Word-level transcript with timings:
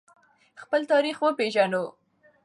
خپل 0.61 0.81
تاریخ 0.91 1.17
وپیژنو. 1.21 1.83